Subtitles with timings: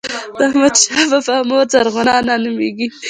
[0.37, 2.87] د احمدشاه بابا مور زرغونه انا نوميږي.